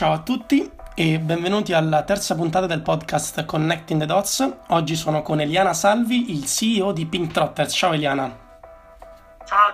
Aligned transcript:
Ciao 0.00 0.14
a 0.14 0.20
tutti 0.20 0.66
e 0.94 1.18
benvenuti 1.18 1.74
alla 1.74 2.04
terza 2.04 2.34
puntata 2.34 2.64
del 2.64 2.80
podcast 2.80 3.44
Connecting 3.44 4.00
the 4.00 4.06
Dots. 4.06 4.50
Oggi 4.68 4.96
sono 4.96 5.20
con 5.20 5.40
Eliana 5.40 5.74
Salvi, 5.74 6.30
il 6.30 6.46
CEO 6.46 6.92
di 6.92 7.04
Pink 7.04 7.32
Trotters. 7.32 7.74
Ciao 7.74 7.92
Eliana. 7.92 8.49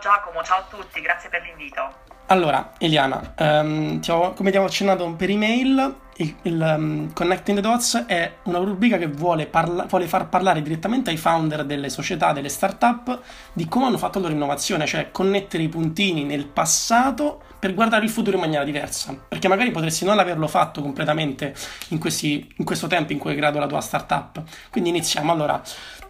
Giacomo, 0.07 0.41
ciao 0.45 0.59
a 0.59 0.67
tutti, 0.71 1.01
grazie 1.01 1.29
per 1.29 1.43
l'invito. 1.43 1.93
Allora, 2.27 2.75
Eliana, 2.79 3.35
um, 3.39 4.01
ho, 4.07 4.35
come 4.35 4.51
avevo 4.51 4.67
accennato 4.67 5.13
per 5.15 5.31
email, 5.31 5.97
il, 6.19 6.37
il 6.43 6.61
um, 6.61 7.13
Connecting 7.13 7.61
the 7.61 7.69
Dots 7.69 8.05
è 8.07 8.35
una 8.45 8.59
rubrica 8.59 8.99
che 8.99 9.09
vuole, 9.09 9.47
parla- 9.47 9.87
vuole, 9.87 10.07
far 10.07 10.29
parlare 10.29 10.63
direttamente 10.63 11.11
ai 11.11 11.17
founder 11.17 11.65
delle 11.65 11.89
società, 11.89 12.33
delle 12.33 12.49
start-up, 12.49 13.21
di 13.53 13.67
come 13.67 13.87
hanno 13.87 13.99
fatto 13.99 14.21
la 14.21 14.27
loro 14.27 14.37
innovazione, 14.37 14.87
cioè 14.87 15.11
connettere 15.11 15.65
i 15.65 15.69
puntini 15.69 16.23
nel 16.23 16.47
passato 16.47 17.43
per 17.59 17.75
guardare 17.75 18.05
il 18.05 18.11
futuro 18.11 18.37
in 18.37 18.43
maniera 18.43 18.65
diversa. 18.65 19.17
Perché 19.29 19.49
magari 19.49 19.71
potresti 19.71 20.05
non 20.05 20.19
averlo 20.19 20.47
fatto 20.47 20.83
completamente 20.83 21.55
in, 21.89 21.99
questi, 21.99 22.53
in 22.57 22.65
questo 22.65 22.87
tempo 22.87 23.13
in 23.13 23.19
cui 23.19 23.31
hai 23.31 23.37
creato 23.37 23.59
la 23.59 23.67
tua 23.67 23.81
startup. 23.81 24.43
Quindi 24.71 24.91
iniziamo. 24.91 25.33
Allora, 25.33 25.61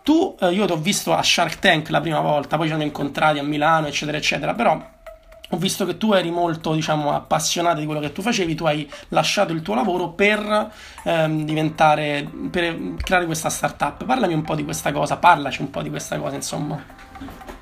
tu, 0.02 0.36
eh, 0.40 0.52
io 0.52 0.66
ti 0.66 0.72
ho 0.72 0.76
visto 0.76 1.14
a 1.14 1.22
Shark 1.22 1.58
Tank 1.58 1.90
la 1.90 2.00
prima 2.00 2.20
volta, 2.20 2.56
poi 2.56 2.68
ci 2.68 2.72
hanno 2.72 2.84
incontrati 2.84 3.38
a 3.38 3.42
Milano, 3.42 3.86
eccetera, 3.88 4.16
eccetera, 4.16 4.54
però 4.54 4.94
ho 5.50 5.56
visto 5.58 5.84
che 5.84 5.96
tu 5.96 6.12
eri 6.12 6.30
molto, 6.30 6.74
diciamo, 6.74 7.14
appassionato 7.14 7.78
di 7.78 7.86
quello 7.86 8.00
che 8.00 8.12
tu 8.12 8.20
facevi, 8.20 8.54
tu 8.54 8.66
hai 8.66 8.90
lasciato 9.08 9.52
il 9.52 9.62
tuo 9.62 9.74
lavoro 9.74 10.10
per 10.10 10.70
ehm, 11.04 11.44
diventare, 11.44 12.28
per 12.50 12.94
creare 12.96 13.26
questa 13.26 13.48
startup. 13.48 14.04
Parlami 14.04 14.34
un 14.34 14.42
po' 14.42 14.56
di 14.56 14.64
questa 14.64 14.90
cosa, 14.90 15.16
parlaci 15.16 15.60
un 15.60 15.70
po' 15.70 15.82
di 15.82 15.90
questa 15.90 16.18
cosa, 16.18 16.34
insomma. 16.34 17.55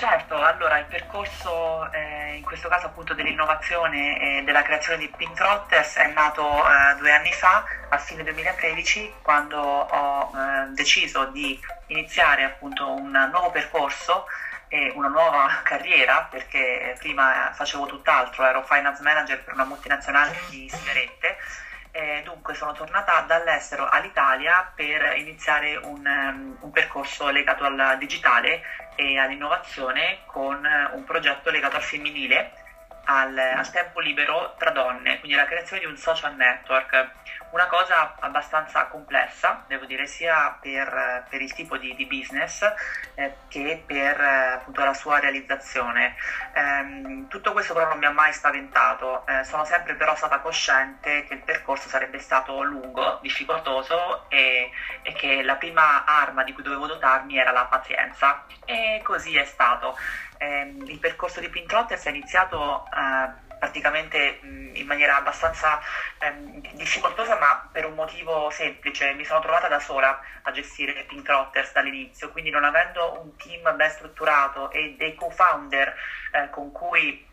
Certo, 0.00 0.34
allora 0.34 0.78
il 0.78 0.86
percorso 0.86 1.92
eh, 1.92 2.36
in 2.36 2.42
questo 2.42 2.68
caso 2.68 2.86
appunto 2.86 3.12
dell'innovazione 3.12 4.38
e 4.38 4.42
della 4.44 4.62
creazione 4.62 4.96
di 4.96 5.12
Pink 5.14 5.34
Trotters 5.34 5.96
è 5.96 6.06
nato 6.06 6.42
eh, 6.42 6.94
due 6.96 7.12
anni 7.12 7.30
fa, 7.34 7.66
a 7.90 7.98
fine 7.98 8.22
2013, 8.22 9.16
quando 9.20 9.58
ho 9.58 10.32
eh, 10.34 10.68
deciso 10.70 11.26
di 11.26 11.60
iniziare 11.88 12.44
appunto 12.44 12.90
un 12.90 13.10
nuovo 13.30 13.50
percorso 13.50 14.24
e 14.68 14.90
una 14.94 15.08
nuova 15.08 15.60
carriera 15.64 16.26
perché 16.30 16.96
prima 16.98 17.50
facevo 17.52 17.84
tutt'altro, 17.84 18.46
ero 18.46 18.62
finance 18.62 19.02
manager 19.02 19.44
per 19.44 19.52
una 19.52 19.64
multinazionale 19.64 20.34
di 20.48 20.66
sigarette 20.72 21.36
e 21.92 22.22
dunque 22.24 22.54
sono 22.54 22.72
tornata 22.72 23.20
dall'estero 23.22 23.88
all'Italia 23.88 24.70
per 24.74 25.16
iniziare 25.16 25.76
un, 25.76 26.06
um, 26.06 26.56
un, 26.60 26.70
percorso 26.70 27.28
legato 27.30 27.64
al 27.64 27.96
digitale 27.98 28.62
e 28.94 29.18
all'innovazione 29.18 30.20
con 30.26 30.64
un 30.92 31.04
progetto 31.04 31.50
legato 31.50 31.76
al 31.76 31.82
femminile 31.82 32.52
al, 33.04 33.36
al, 33.36 33.70
tempo 33.70 34.00
libero 34.00 34.54
tra 34.58 34.70
donne, 34.70 35.18
quindi 35.18 35.36
la 35.36 35.46
creazione 35.46 35.80
di 35.80 35.88
un 35.88 35.96
social 35.96 36.36
network, 36.36 37.10
una 37.50 37.66
cosa 37.66 38.14
abbastanza 38.20 38.86
complessa, 38.86 39.64
devo 39.66 39.84
dire, 39.84 40.06
sia 40.06 40.56
per, 40.60 41.26
per 41.28 41.40
il 41.40 41.52
tipo 41.52 41.76
di, 41.76 41.94
di 41.94 42.06
business 42.06 42.62
eh, 43.14 43.34
che 43.48 43.82
per 43.84 44.20
appunto 44.20 44.84
la 44.84 44.94
sua 44.94 45.18
realizzazione. 45.18 46.14
Eh, 46.52 47.26
tutto 47.28 47.52
questo 47.52 47.74
però 47.74 47.88
non 47.88 47.98
mi 47.98 48.06
ha 48.06 48.10
mai 48.10 48.32
spaventato, 48.32 49.26
eh, 49.26 49.44
sono 49.44 49.64
sempre 49.64 49.94
però 49.94 50.14
stata 50.14 50.38
cosciente 50.38 51.24
che 51.24 51.34
il 51.34 51.42
percorso 51.42 51.88
sarebbe 51.88 52.18
stato 52.18 52.62
lungo, 52.62 53.18
difficoltoso 53.22 54.28
e, 54.28 54.70
e 55.02 55.12
che 55.12 55.42
la 55.42 55.56
prima 55.56 56.04
arma 56.04 56.44
di 56.44 56.52
cui 56.52 56.62
dovevo 56.62 56.86
dotarmi 56.86 57.38
era 57.38 57.50
la 57.50 57.64
pazienza. 57.64 58.44
E 58.64 59.00
così 59.02 59.36
è 59.36 59.44
stato. 59.44 59.96
Eh, 60.38 60.74
il 60.84 60.98
percorso 60.98 61.40
di 61.40 61.48
Pintrotters 61.48 62.04
è 62.04 62.10
iniziato 62.10 62.86
eh, 62.86 63.49
praticamente 63.60 64.40
mh, 64.40 64.74
in 64.76 64.86
maniera 64.86 65.16
abbastanza 65.16 65.78
ehm, 66.18 66.60
difficoltosa 66.72 67.36
ma 67.38 67.68
per 67.70 67.84
un 67.84 67.94
motivo 67.94 68.50
semplice, 68.50 69.12
mi 69.12 69.24
sono 69.24 69.40
trovata 69.40 69.68
da 69.68 69.78
sola 69.78 70.18
a 70.42 70.50
gestire 70.50 71.04
Pintrotters 71.04 71.72
dall'inizio, 71.72 72.30
quindi 72.30 72.50
non 72.50 72.64
avendo 72.64 73.20
un 73.20 73.36
team 73.36 73.76
ben 73.76 73.90
strutturato 73.90 74.70
e 74.72 74.96
dei 74.96 75.14
co-founder 75.14 75.94
eh, 76.32 76.50
con 76.50 76.72
cui 76.72 77.28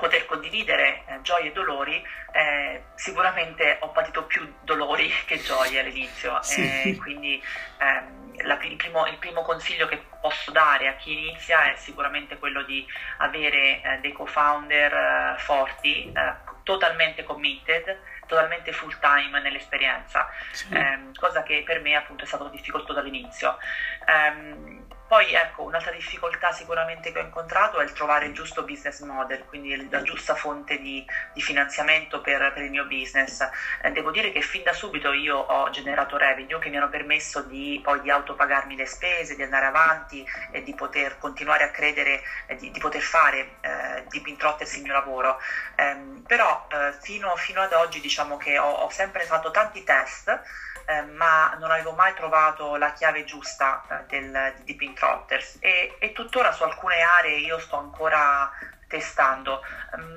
poter 0.00 0.24
condividere 0.24 1.04
eh, 1.06 1.20
gioie 1.20 1.48
e 1.48 1.52
dolori, 1.52 2.02
eh, 2.32 2.84
sicuramente 2.94 3.76
ho 3.80 3.90
patito 3.90 4.24
più 4.24 4.54
dolori 4.62 5.08
che 5.26 5.40
gioie 5.40 5.78
all'inizio, 5.78 6.42
sì. 6.42 6.96
quindi 7.00 7.40
ehm, 7.78 8.46
la, 8.46 8.58
il, 8.62 8.76
primo, 8.76 9.06
il, 9.06 9.18
primo, 9.18 9.42
consiglio 9.42 9.86
che 9.86 10.02
posso 10.20 10.50
dare 10.50 10.88
a 10.88 10.94
chi 10.94 11.12
inizia 11.12 11.70
è 11.70 11.76
sicuramente 11.76 12.38
quello 12.38 12.62
di 12.62 12.84
avere 13.18 13.82
eh, 13.82 13.98
dei 14.00 14.12
co-founder 14.12 14.92
eh, 14.92 15.38
forti, 15.38 16.10
eh, 16.10 16.34
totalmente 16.62 17.22
committed, 17.22 17.98
totalmente 18.26 18.72
full 18.72 18.96
time 19.00 19.40
nell'esperienza, 19.40 20.28
sì. 20.52 20.72
ehm, 20.72 21.12
cosa 21.14 21.42
che 21.42 21.62
per 21.64 21.80
me 21.80 21.94
appunto 21.94 22.24
è 22.24 22.26
stato 22.26 22.48
difficoltoso 22.48 22.94
dall'inizio. 22.94 23.58
Ehm, 24.06 24.79
poi 25.10 25.34
ecco, 25.34 25.64
un'altra 25.64 25.90
difficoltà 25.90 26.52
sicuramente 26.52 27.10
che 27.10 27.18
ho 27.18 27.22
incontrato 27.22 27.80
è 27.80 27.82
il 27.82 27.92
trovare 27.92 28.26
il 28.26 28.32
giusto 28.32 28.62
business 28.62 29.00
model, 29.00 29.44
quindi 29.44 29.88
la 29.90 30.02
giusta 30.02 30.36
fonte 30.36 30.78
di, 30.78 31.04
di 31.32 31.42
finanziamento 31.42 32.20
per, 32.20 32.52
per, 32.52 32.62
il 32.62 32.70
mio 32.70 32.86
business. 32.86 33.40
Eh, 33.82 33.90
devo 33.90 34.12
dire 34.12 34.30
che 34.30 34.40
fin 34.40 34.62
da 34.62 34.72
subito 34.72 35.12
io 35.12 35.36
ho 35.36 35.68
generato 35.70 36.16
revenue 36.16 36.60
che 36.60 36.68
mi 36.68 36.76
hanno 36.76 36.88
permesso 36.88 37.42
di, 37.42 37.80
poi 37.82 38.00
di 38.02 38.08
autopagarmi 38.08 38.76
le 38.76 38.86
spese, 38.86 39.34
di 39.34 39.42
andare 39.42 39.66
avanti 39.66 40.24
e 40.52 40.62
di 40.62 40.74
poter 40.74 41.18
continuare 41.18 41.64
a 41.64 41.70
credere, 41.70 42.22
eh, 42.46 42.54
di, 42.54 42.70
di, 42.70 42.78
poter 42.78 43.02
fare 43.02 43.56
eh, 43.62 44.04
di 44.06 44.20
Pintrotters 44.20 44.76
il 44.76 44.82
mio 44.82 44.92
lavoro. 44.92 45.40
Eh, 45.74 46.22
però 46.24 46.68
fino, 47.00 47.34
fino, 47.34 47.60
ad 47.62 47.72
oggi 47.72 47.98
diciamo 47.98 48.36
che 48.36 48.60
ho, 48.60 48.70
ho 48.70 48.90
sempre 48.90 49.24
fatto 49.24 49.50
tanti 49.50 49.82
test 49.82 50.40
eh, 50.90 51.02
ma 51.02 51.56
non 51.58 51.70
avevo 51.70 51.92
mai 51.92 52.14
trovato 52.14 52.76
la 52.76 52.92
chiave 52.92 53.24
giusta 53.24 53.84
eh, 53.88 54.04
del, 54.08 54.54
di 54.64 54.74
Pink 54.74 54.99
Trotters 55.00 55.56
e, 55.60 55.96
e 55.98 56.12
tuttora 56.12 56.52
su 56.52 56.62
alcune 56.62 57.00
aree 57.00 57.38
io 57.38 57.58
sto 57.58 57.78
ancora 57.78 58.50
testando, 58.86 59.62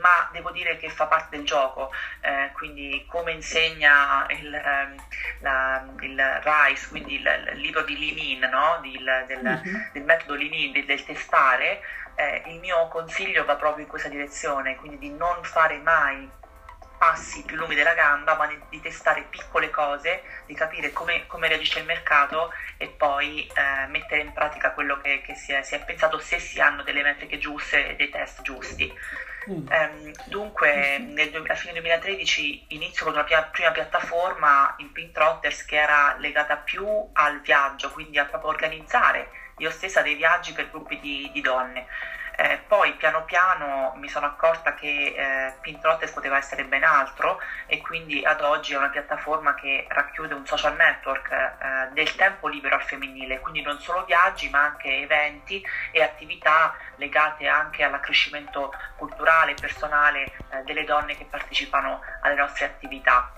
ma 0.02 0.30
devo 0.32 0.50
dire 0.50 0.78
che 0.78 0.90
fa 0.90 1.06
parte 1.06 1.38
del 1.38 1.46
gioco, 1.46 1.92
eh, 2.22 2.50
quindi 2.54 3.06
come 3.08 3.32
insegna 3.32 4.26
il, 4.30 4.52
eh, 4.52 4.96
la, 5.42 5.86
il 6.00 6.42
RISE, 6.44 6.90
quindi 6.90 7.16
il, 7.16 7.52
il, 7.54 7.60
libro 7.60 7.84
di 7.84 7.96
Lean 7.96 8.50
no? 8.50 8.80
del, 8.82 9.26
del, 9.28 9.44
mm-hmm. 9.44 9.92
del, 9.94 10.04
metodo 10.04 10.34
Lean 10.34 10.72
del, 10.72 10.86
del 10.86 11.06
testare, 11.06 11.82
eh, 12.16 12.42
il 12.48 12.60
mio 12.60 12.88
consiglio 12.88 13.46
va 13.46 13.56
proprio 13.56 13.84
in 13.84 13.90
questa 13.90 14.10
direzione, 14.10 14.76
quindi 14.76 14.98
di 14.98 15.12
non 15.12 15.44
fare 15.44 15.78
mai 15.78 16.28
passi 17.04 17.44
più 17.44 17.58
lunghi 17.58 17.76
della 17.76 17.94
gamba, 17.94 18.36
ma 18.36 18.48
di, 18.48 18.58
di 18.70 18.80
testare 18.80 19.26
piccole 19.30 19.70
cose, 19.70 20.24
di 20.46 20.54
capire 20.54 20.94
come, 20.94 21.28
come, 21.28 21.50
reagisce 21.50 21.80
il 21.80 21.86
mercato 21.86 22.50
e 22.78 22.88
poi 22.88 23.46
eh, 23.46 23.88
mettere 23.88 24.22
in 24.22 24.32
pratica 24.32 24.72
quello 24.72 25.02
che, 25.02 25.22
che 25.22 25.36
si, 25.36 25.52
è, 25.52 25.64
si, 25.64 25.76
è, 25.76 25.84
pensato 25.84 26.18
se 26.20 26.40
si 26.40 26.62
hanno 26.62 26.82
delle 26.82 27.04
metriche 27.04 27.38
giuste 27.38 27.90
e 27.90 27.96
dei 27.98 28.10
test 28.10 28.42
giusti. 28.42 28.94
Mm. 29.50 29.68
Um, 29.68 30.12
dunque, 30.28 30.98
nel, 31.00 31.44
a 31.46 31.56
fine 31.56 31.74
2013 31.74 32.68
inizio 32.70 33.04
con 33.04 33.16
una 33.16 33.26
prima, 33.26 33.44
prima 33.44 33.72
piattaforma 33.72 34.74
in 34.78 34.94
Pink 34.94 35.12
Trotters 35.12 35.66
che 35.66 35.76
era 35.76 36.16
legata 36.20 36.56
più 36.56 36.88
al 37.12 37.42
viaggio, 37.42 37.92
quindi 37.92 38.18
a 38.18 38.24
proprio 38.24 38.52
organizzare 38.52 39.30
io 39.58 39.70
stessa 39.70 40.02
dei 40.02 40.16
viaggi 40.16 40.54
per 40.54 40.70
gruppi 40.70 40.98
di, 41.02 41.30
di 41.34 41.42
donne. 41.42 41.86
Eh, 42.36 42.62
poi 42.68 42.94
piano 42.94 43.26
piano 43.26 43.94
mi 43.98 44.10
sono 44.10 44.26
accorta 44.26 44.74
che 44.74 45.14
eh, 45.16 45.54
Pinterest 45.62 46.14
poteva 46.14 46.38
essere 46.38 46.66
ben 46.66 46.84
altro 46.84 47.40
e 47.68 47.80
quindi 47.80 48.26
ad 48.26 48.42
oggi 48.42 48.74
è 48.74 48.78
una 48.78 48.90
piattaforma 48.90 49.54
che 49.54 49.86
racchiude 49.88 50.34
un 50.34 50.46
social 50.46 50.76
network 50.76 51.32
eh, 51.32 51.94
del 51.94 52.16
tempo 52.16 52.48
libero 52.48 52.76
al 52.76 52.84
femminile, 52.84 53.40
quindi 53.40 53.62
non 53.62 53.80
solo 53.80 54.04
viaggi 54.06 54.50
ma 54.50 54.64
anche 54.64 55.02
eventi 55.02 55.64
e 55.92 56.02
attività 56.02 56.76
legate 56.96 57.48
anche 57.48 57.84
all'accrescimento 57.84 58.74
culturale 58.96 59.52
e 59.52 59.56
personale 59.60 60.24
eh, 60.24 60.64
delle 60.64 60.86
donne 60.86 61.16
che 61.16 61.26
partecipano 61.26 62.02
alle 62.22 62.36
nostre 62.36 62.66
attività. 62.66 63.32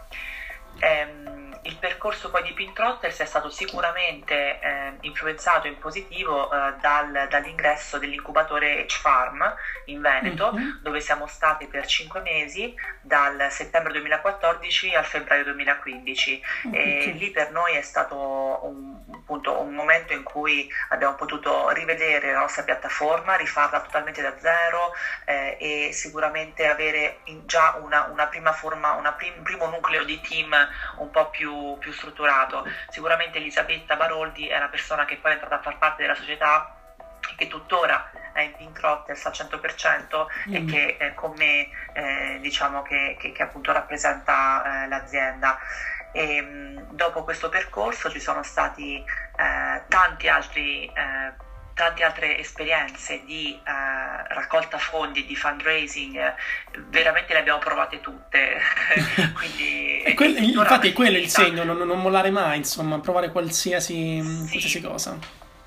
Ehm, 0.80 1.44
il 1.65 1.77
percorso 1.77 2.29
poi 2.29 2.44
di 2.44 2.53
Pintrotters 2.53 3.19
è 3.19 3.25
stato 3.25 3.50
sicuramente 3.50 4.59
eh, 4.59 4.94
influenzato 5.01 5.67
in 5.67 5.77
positivo 5.79 6.51
eh, 6.51 6.75
dal, 6.79 7.27
dall'ingresso 7.29 7.97
dell'incubatore 7.97 8.85
H-Farm 8.85 9.56
in 9.85 10.01
Veneto, 10.01 10.53
mm-hmm. 10.53 10.81
dove 10.81 11.00
siamo 11.00 11.27
stati 11.27 11.65
per 11.67 11.85
cinque 11.85 12.21
mesi, 12.21 12.73
dal 13.01 13.47
settembre 13.50 13.94
2014 13.94 14.94
al 14.94 15.06
febbraio 15.06 15.44
2015. 15.44 16.41
Mm-hmm. 16.67 16.73
E 16.75 17.15
lì 17.17 17.31
per 17.31 17.51
noi 17.51 17.75
è 17.75 17.81
stato 17.81 18.15
un, 18.63 18.97
appunto, 19.12 19.59
un 19.59 19.73
momento 19.73 20.13
in 20.13 20.23
cui 20.23 20.69
abbiamo 20.89 21.15
potuto 21.15 21.69
rivedere 21.71 22.31
la 22.31 22.39
nostra 22.39 22.63
piattaforma, 22.63 23.35
rifarla 23.35 23.81
totalmente 23.81 24.21
da 24.21 24.38
zero 24.38 24.94
eh, 25.25 25.57
e 25.59 25.94
sicuramente 25.94 26.67
avere 26.67 27.19
già 27.45 27.79
una, 27.81 28.07
una 28.12 28.27
prima 28.27 28.51
forma, 28.53 28.91
una 28.94 29.13
prim, 29.13 29.33
un 29.38 29.44
primo 29.44 29.67
nucleo 29.67 30.03
di 30.03 30.21
team 30.21 30.53
un 30.97 31.09
po' 31.09 31.29
più 31.29 31.54
più, 31.79 31.91
strutturato. 31.91 32.65
Sicuramente 32.89 33.37
Elisabetta 33.37 33.95
Baroldi 33.95 34.47
è 34.47 34.57
una 34.57 34.69
persona 34.69 35.05
che 35.05 35.17
poi 35.17 35.31
è 35.31 35.33
entrata 35.33 35.55
a 35.55 35.61
far 35.61 35.77
parte 35.77 36.01
della 36.01 36.15
società 36.15 36.75
che 37.35 37.47
tuttora 37.47 38.11
è 38.33 38.41
in 38.41 38.55
Pink 38.55 38.79
Rotters 38.79 39.25
al 39.25 39.31
100% 39.33 40.25
mm. 40.49 40.53
e 40.53 40.65
che 40.65 40.97
eh, 40.99 41.13
con 41.13 41.33
me 41.37 41.69
eh, 41.93 42.37
diciamo 42.41 42.81
che, 42.81 43.15
che, 43.19 43.31
che, 43.31 43.43
appunto 43.43 43.71
rappresenta 43.71 44.83
eh, 44.83 44.87
l'azienda. 44.87 45.57
E, 46.11 46.41
mh, 46.41 46.47
mm, 46.47 46.77
dopo 46.91 47.23
questo 47.23 47.49
percorso 47.49 48.09
ci 48.09 48.19
sono 48.19 48.43
stati 48.43 48.97
eh, 48.97 49.83
tanti 49.87 50.27
altri 50.27 50.85
eh, 50.85 51.33
tante 51.75 52.04
altre 52.04 52.39
esperienze 52.39 53.24
di 53.25 53.54
eh, 53.54 54.33
raccolta 54.33 54.77
fondi, 54.77 55.25
di 55.25 55.36
fundraising, 55.36 56.33
veramente 56.88 57.33
le 57.33 57.39
abbiamo 57.39 57.60
provate 57.60 58.00
tutte. 58.00 58.62
Quindi, 59.36 60.13
quel, 60.16 60.42
infatti 60.42 60.89
è 60.89 60.94
quello 60.94 61.18
il 61.18 61.27
segno, 61.27 61.66
non, 61.66 61.77
non, 61.77 62.01
mollare 62.01 62.31
mai, 62.31 62.57
insomma, 62.57 63.00
provare 63.00 63.30
qualsiasi, 63.30 64.22
sì. 64.24 64.50
qualsiasi 64.50 64.81
cosa. 64.81 65.18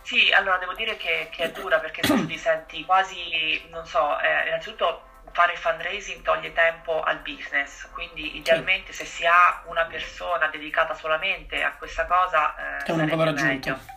Sì, 0.03 0.33
allora 0.33 0.57
devo 0.57 0.73
dire 0.73 0.97
che, 0.97 1.29
che 1.31 1.45
è 1.45 1.51
dura 1.53 1.79
perché 1.79 2.01
tu 2.01 2.25
ti 2.27 2.39
senti 2.39 2.83
quasi, 2.87 3.63
non 3.71 3.85
so, 3.85 4.19
eh, 4.21 4.47
innanzitutto 4.47 5.03
fare 5.33 5.55
fundraising 5.57 6.23
toglie 6.23 6.55
tempo 6.55 7.03
al 7.03 7.19
business, 7.19 7.87
quindi 7.93 8.39
idealmente 8.39 8.95
sì. 8.95 9.05
se 9.05 9.05
si 9.05 9.27
ha 9.27 9.63
una 9.67 9.85
persona 9.85 10.47
dedicata 10.47 10.95
solamente 10.95 11.63
a 11.63 11.73
questa 11.73 12.07
cosa 12.07 12.79
eh, 12.79 12.85
è 12.85 12.91
un 12.93 13.07
valore 13.07 13.31
aggiunto 13.31 13.97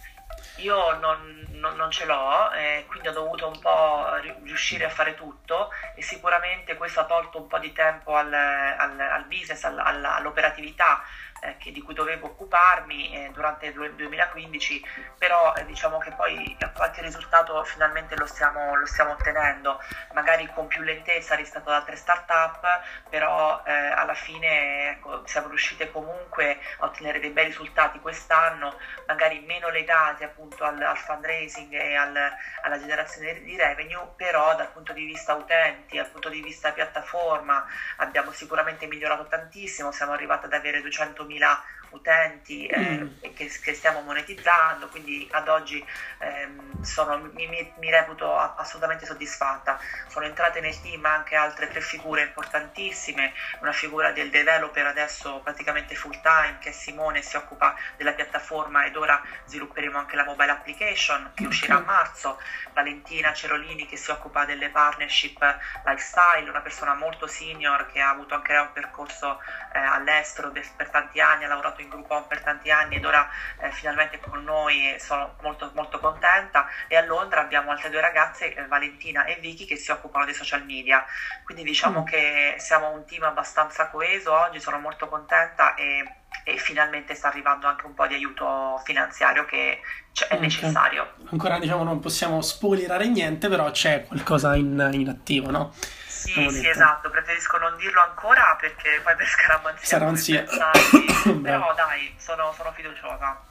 io 0.57 0.97
non, 0.99 1.45
non, 1.61 1.75
non 1.75 1.91
ce 1.91 2.05
l'ho, 2.05 2.51
eh, 2.51 2.85
quindi 2.89 3.07
ho 3.07 3.13
dovuto 3.13 3.47
un 3.47 3.59
po' 3.59 4.15
riuscire 4.43 4.83
a 4.85 4.89
fare 4.89 5.15
tutto 5.15 5.69
e 5.95 6.01
sicuramente 6.01 6.75
questo 6.75 6.99
ha 6.99 7.05
tolto 7.05 7.39
un 7.39 7.47
po' 7.47 7.59
di 7.59 7.71
tempo 7.71 8.15
al, 8.15 8.33
al, 8.33 8.99
al 8.99 9.25
business, 9.25 9.63
al, 9.63 9.79
all'operatività 9.79 11.03
eh, 11.41 11.57
che, 11.57 11.71
di 11.71 11.81
cui 11.81 11.93
dovevo 11.93 12.27
occuparmi 12.27 13.13
eh, 13.13 13.31
durante 13.31 13.67
il 13.67 13.93
2015, 13.95 14.83
però 15.17 15.53
eh, 15.55 15.65
diciamo 15.65 15.97
che 15.97 16.11
poi 16.11 16.55
qualche 16.75 17.01
risultato 17.01 17.63
finalmente 17.63 18.15
lo 18.15 18.25
stiamo, 18.25 18.75
lo 18.75 18.85
stiamo, 18.85 19.11
ottenendo, 19.11 19.79
magari 20.13 20.47
con 20.53 20.67
più 20.67 20.83
lentezza 20.83 21.35
rispetto 21.35 21.69
ad 21.69 21.75
altre 21.75 21.95
start-up, 21.95 22.81
però 23.09 23.61
eh, 23.65 23.71
alla 23.71 24.13
fine 24.13 24.91
ecco, 24.91 25.25
siamo 25.25 25.47
riusciti 25.47 25.89
comunque 25.89 26.59
a 26.79 26.85
ottenere 26.85 27.19
dei 27.19 27.31
bei 27.31 27.45
risultati 27.45 27.99
quest'anno, 27.99 28.77
magari 29.07 29.39
meno 29.39 29.69
legati 29.69 30.23
appunto 30.23 30.63
al, 30.63 30.81
al 30.81 30.97
fundraising 30.97 31.50
e 31.69 31.95
al, 31.95 32.15
alla 32.61 32.79
generazione 32.79 33.39
di 33.41 33.55
revenue, 33.55 34.07
però 34.15 34.55
dal 34.55 34.71
punto 34.71 34.93
di 34.93 35.05
vista 35.05 35.33
utenti, 35.33 35.97
dal 35.97 36.09
punto 36.09 36.29
di 36.29 36.41
vista 36.41 36.71
piattaforma 36.71 37.65
abbiamo 37.97 38.31
sicuramente 38.31 38.87
migliorato 38.87 39.27
tantissimo, 39.27 39.91
siamo 39.91 40.11
arrivati 40.13 40.45
ad 40.45 40.53
avere 40.53 40.81
200 40.81 41.23
2000 41.23 41.61
utenti 41.91 42.65
eh, 42.65 42.79
mm. 42.79 43.07
che, 43.35 43.47
che, 43.47 43.73
stiamo 43.73 44.01
monetizzando, 44.01 44.87
quindi 44.89 45.27
ad 45.31 45.47
oggi 45.47 45.83
ehm, 46.19 46.81
sono, 46.81 47.17
mi, 47.17 47.47
mi, 47.47 47.73
mi, 47.77 47.89
reputo 47.89 48.35
assolutamente 48.37 49.05
soddisfatta. 49.05 49.79
Sono 50.07 50.25
entrate 50.25 50.59
nel 50.59 50.79
team 50.81 51.05
anche 51.05 51.35
altre 51.35 51.67
tre 51.67 51.81
figure 51.81 52.23
importantissime, 52.23 53.33
una 53.61 53.71
figura 53.71 54.11
del 54.11 54.29
developer 54.29 54.85
adesso 54.85 55.39
praticamente 55.43 55.95
full 55.95 56.19
time 56.21 56.57
che 56.59 56.69
è 56.69 56.71
Simone, 56.71 57.21
si 57.21 57.35
occupa 57.35 57.75
della 57.97 58.13
piattaforma 58.13 58.85
ed 58.85 58.95
ora 58.95 59.21
svilupperemo 59.45 59.97
anche 59.97 60.15
la 60.15 60.23
mobile 60.23 60.51
application 60.51 61.31
che 61.33 61.45
uscirà 61.45 61.77
a 61.77 61.79
marzo, 61.79 62.39
Valentina 62.73 63.33
Cerolini 63.33 63.85
che 63.85 63.97
si 63.97 64.11
occupa 64.11 64.45
delle 64.45 64.69
partnership 64.69 65.39
lifestyle, 65.85 66.49
una 66.49 66.61
persona 66.61 66.93
molto 66.93 67.27
senior 67.27 67.87
che 67.91 67.99
ha 67.99 68.09
avuto 68.09 68.35
anche 68.35 68.53
un 68.55 68.71
percorso 68.73 69.39
eh, 69.73 69.79
all'estero 69.79 70.51
per 70.51 70.89
tanti 70.89 71.19
anni, 71.19 71.45
ha 71.45 71.47
lavorato 71.47 71.80
in 71.81 71.89
gruppo 71.89 72.23
per 72.27 72.41
tanti 72.41 72.71
anni 72.71 72.95
ed 72.95 73.05
ora 73.05 73.29
eh, 73.59 73.71
finalmente 73.71 74.19
con 74.19 74.43
noi 74.43 74.95
sono 74.99 75.35
molto, 75.41 75.71
molto 75.75 75.99
contenta 75.99 76.67
e 76.87 76.95
a 76.95 77.05
Londra 77.05 77.41
abbiamo 77.41 77.71
altre 77.71 77.89
due 77.89 78.01
ragazze, 78.01 78.53
eh, 78.53 78.65
Valentina 78.67 79.25
e 79.25 79.37
Vicky, 79.39 79.65
che 79.65 79.75
si 79.75 79.91
occupano 79.91 80.25
dei 80.25 80.33
social 80.33 80.63
media. 80.65 81.05
Quindi 81.43 81.63
diciamo 81.63 82.01
mm. 82.01 82.05
che 82.05 82.55
siamo 82.57 82.89
un 82.89 83.05
team 83.05 83.23
abbastanza 83.23 83.89
coeso 83.89 84.33
oggi, 84.33 84.59
sono 84.59 84.79
molto 84.79 85.07
contenta 85.07 85.75
e, 85.75 86.03
e 86.43 86.57
finalmente 86.57 87.15
sta 87.15 87.27
arrivando 87.27 87.67
anche 87.67 87.85
un 87.85 87.93
po' 87.93 88.07
di 88.07 88.15
aiuto 88.15 88.81
finanziario 88.83 89.45
che 89.45 89.79
è 89.79 90.23
okay. 90.25 90.39
necessario. 90.39 91.13
Ancora 91.29 91.59
diciamo 91.59 91.83
non 91.83 91.99
possiamo 91.99 92.41
spoilerare 92.41 93.07
niente, 93.07 93.49
però 93.49 93.69
c'è 93.71 94.05
qualcosa 94.05 94.55
in, 94.55 94.89
in 94.93 95.09
attivo, 95.09 95.51
no? 95.51 95.73
Sì, 96.21 96.49
sì, 96.51 96.67
esatto, 96.67 97.09
preferisco 97.09 97.57
non 97.57 97.75
dirlo 97.77 97.99
ancora 97.99 98.55
perché 98.59 99.01
poi 99.03 99.15
per 99.15 99.25
scaramanzia. 99.25 99.87
Scaramanzia. 99.87 100.43
Però 101.41 101.73
dai, 101.73 102.13
sono, 102.17 102.53
sono 102.55 102.71
fiduciosa. 102.73 103.41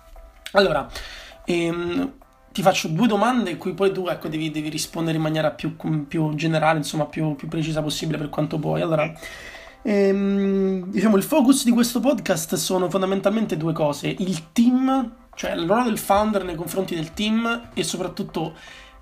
Allora, 0.53 0.87
ehm, 1.47 2.13
ti 2.53 2.63
faccio 2.63 2.87
due 2.87 3.09
domande 3.09 3.51
in 3.51 3.59
cui 3.59 3.75
poi 3.75 3.93
tu 3.93 4.07
ecco, 4.07 4.29
devi, 4.29 4.53
devi 4.53 4.69
rispondere 4.69 5.17
in 5.17 5.23
maniera 5.23 5.51
più, 5.51 5.77
più 6.07 6.33
generale, 6.35 6.79
insomma, 6.79 7.07
più, 7.07 7.35
più, 7.35 7.49
precisa 7.49 7.83
possibile 7.83 8.19
per 8.19 8.29
quanto 8.29 8.59
puoi. 8.61 8.83
Allora, 8.83 9.13
ehm, 9.83 10.85
diciamo, 10.85 11.17
il 11.17 11.25
focus 11.25 11.65
di 11.65 11.73
questo 11.73 11.99
podcast 11.99 12.55
sono 12.55 12.89
fondamentalmente 12.89 13.57
due 13.57 13.73
cose. 13.73 14.07
Il 14.07 14.53
team, 14.53 15.13
cioè 15.35 15.51
il 15.53 15.67
ruolo 15.67 15.85
del 15.85 15.99
founder 15.99 16.45
nei 16.45 16.55
confronti 16.55 16.95
del 16.95 17.13
team 17.15 17.71
e 17.75 17.83
soprattutto 17.83 18.55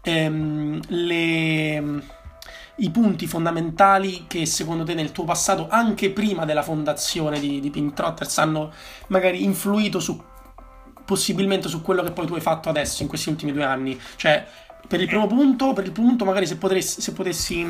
ehm, 0.02 0.80
le 0.88 2.16
i 2.78 2.90
punti 2.90 3.26
fondamentali 3.26 4.24
che 4.26 4.46
secondo 4.46 4.84
te 4.84 4.94
nel 4.94 5.12
tuo 5.12 5.24
passato, 5.24 5.68
anche 5.68 6.10
prima 6.10 6.44
della 6.44 6.62
fondazione 6.62 7.40
di, 7.40 7.60
di 7.60 7.70
Pink 7.70 7.94
Trotters, 7.94 8.38
hanno 8.38 8.72
magari 9.08 9.42
influito 9.42 10.00
su, 10.00 10.20
possibilmente 11.04 11.68
su 11.68 11.82
quello 11.82 12.02
che 12.02 12.12
poi 12.12 12.26
tu 12.26 12.34
hai 12.34 12.40
fatto 12.40 12.68
adesso 12.68 13.02
in 13.02 13.08
questi 13.08 13.28
ultimi 13.30 13.52
due 13.52 13.64
anni? 13.64 13.98
Cioè, 14.16 14.46
per 14.86 15.00
il 15.00 15.06
primo 15.06 15.26
punto, 15.26 15.72
per 15.72 15.84
il 15.84 15.92
punto 15.92 16.24
magari 16.24 16.46
se, 16.46 16.56
potresti, 16.56 17.00
se 17.02 17.12
potessi 17.12 17.60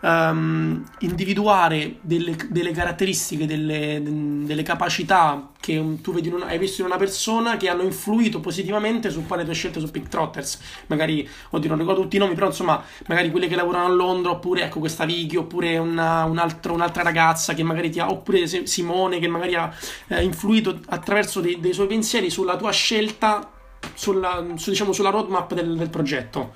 um, 0.00 0.84
individuare 1.00 1.96
delle, 2.00 2.36
delle 2.48 2.70
caratteristiche, 2.70 3.46
delle, 3.46 4.00
delle, 4.02 4.62
capacità 4.62 5.49
che 5.60 5.98
tu 6.02 6.12
vedi 6.12 6.28
una, 6.28 6.46
hai 6.46 6.58
visto 6.58 6.80
in 6.80 6.86
una 6.86 6.96
persona 6.96 7.56
che 7.56 7.68
hanno 7.68 7.82
influito 7.82 8.40
positivamente 8.40 9.10
su 9.10 9.26
quale 9.26 9.44
tue 9.44 9.54
scelte 9.54 9.78
su 9.78 9.90
Pick 9.90 10.08
Trotters. 10.08 10.58
Magari, 10.86 11.28
oddio, 11.50 11.68
non 11.68 11.78
ricordo 11.78 12.00
tutti 12.00 12.16
i 12.16 12.18
nomi, 12.18 12.34
però 12.34 12.46
insomma, 12.46 12.82
magari 13.06 13.30
quelle 13.30 13.46
che 13.46 13.54
lavorano 13.54 13.84
a 13.84 13.90
Londra, 13.90 14.32
oppure 14.32 14.62
ecco 14.62 14.80
questa 14.80 15.04
Vicky, 15.04 15.36
oppure 15.36 15.76
una, 15.76 16.24
un 16.24 16.38
altro, 16.38 16.72
un'altra 16.72 17.02
ragazza 17.02 17.54
che 17.54 17.62
magari 17.62 17.90
ti 17.90 18.00
ha, 18.00 18.10
oppure 18.10 18.46
Simone 18.46 19.18
che 19.18 19.28
magari 19.28 19.54
ha 19.54 19.72
eh, 20.08 20.22
influito 20.22 20.80
attraverso 20.88 21.40
dei, 21.40 21.60
dei 21.60 21.72
suoi 21.72 21.86
pensieri 21.86 22.30
sulla 22.30 22.56
tua 22.56 22.72
scelta 22.72 23.52
sulla, 23.94 24.44
su, 24.56 24.70
diciamo, 24.70 24.92
sulla 24.92 25.10
roadmap 25.10 25.54
del, 25.54 25.76
del 25.76 25.90
progetto. 25.90 26.54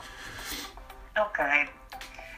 Ok, 1.17 1.39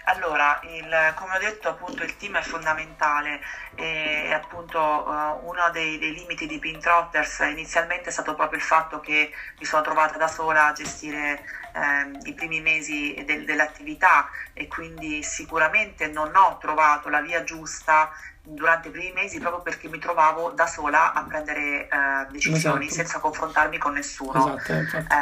allora, 0.08 0.60
il, 0.62 1.12
come 1.16 1.34
ho 1.34 1.38
detto, 1.40 1.68
appunto 1.68 2.04
il 2.04 2.16
team 2.16 2.36
è 2.36 2.42
fondamentale 2.42 3.40
e 3.75 4.32
appunto 4.32 4.78
uh, 4.78 5.48
uno 5.48 5.68
dei, 5.72 5.98
dei, 5.98 6.14
limiti 6.14 6.46
di 6.46 6.60
Pintrotters 6.60 7.40
inizialmente 7.40 8.08
è 8.08 8.12
stato 8.12 8.34
proprio 8.36 8.58
il 8.58 8.64
fatto 8.64 9.00
che 9.00 9.32
mi 9.58 9.64
sono 9.64 9.82
trovata 9.82 10.16
da 10.16 10.28
sola 10.28 10.68
a 10.68 10.72
gestire 10.72 11.42
ehm, 11.75 12.20
i 12.22 12.34
primi 12.34 12.60
mesi 12.60 13.20
del, 13.26 13.44
dell'attività 13.44 14.30
e 14.52 14.68
quindi 14.68 15.25
sicuramente 15.25 16.06
non 16.06 16.34
ho 16.36 16.56
trovato 16.58 17.08
la 17.08 17.20
via 17.20 17.42
giusta 17.42 18.10
durante 18.48 18.88
i 18.88 18.90
primi 18.92 19.12
mesi 19.12 19.40
proprio 19.40 19.60
perché 19.60 19.88
mi 19.88 19.98
trovavo 19.98 20.50
da 20.50 20.66
sola 20.66 21.12
a 21.12 21.24
prendere 21.24 21.88
eh, 21.88 22.26
decisioni 22.30 22.86
esatto. 22.86 23.02
senza 23.02 23.18
confrontarmi 23.18 23.76
con 23.78 23.94
nessuno. 23.94 24.56
Esatto, 24.56 24.72
esatto. 24.72 25.14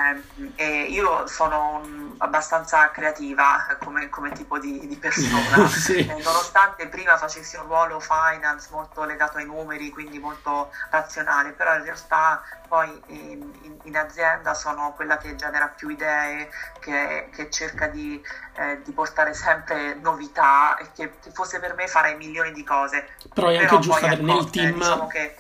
Eh, 0.57 0.83
io 0.83 1.27
sono 1.27 1.81
un, 1.83 2.15
abbastanza 2.19 2.91
creativa 2.91 3.77
come, 3.83 4.11
come 4.11 4.33
tipo 4.33 4.59
di, 4.59 4.87
di 4.87 4.97
persona, 4.97 5.67
sì. 5.69 5.99
eh, 5.99 6.23
nonostante 6.23 6.89
prima 6.89 7.17
facessi 7.17 7.57
un 7.57 7.65
ruolo 7.65 7.99
finance 7.99 8.69
molto 8.71 9.05
legato 9.05 9.39
ai 9.39 9.47
numeri, 9.47 9.91
quindi 9.91 10.19
molto 10.19 10.71
razionale, 10.91 11.53
però 11.53 11.75
in 11.77 11.85
realtà 11.85 12.43
poi 12.69 12.89
in, 13.07 13.53
in, 13.63 13.79
in 13.85 13.97
azienda 13.97 14.53
sono 14.53 14.93
quella 14.95 15.17
che 15.17 15.37
genera 15.37 15.69
più 15.69 15.89
idee, 15.89 16.51
che, 16.81 17.29
che 17.33 17.51
cerca 17.51 17.87
di, 17.87 18.21
eh, 18.57 18.81
di, 18.83 18.93
portare 18.93 19.33
sempre 19.33 19.95
novità 19.95 20.77
e 20.77 20.89
che, 20.93 21.13
che 21.21 21.31
fosse 21.31 21.61
per 21.61 21.75
me 21.75 21.87
fare 21.87 22.15
milioni 22.15 22.53
di 22.53 22.65
cose 22.65 23.14
però 23.33 23.49
è 23.49 23.57
anche 23.57 23.79
giusto 23.79 24.05
avere 24.05 24.23
nel 24.23 24.51
team 24.51 24.75
diciamo 24.75 25.07
che 25.07 25.35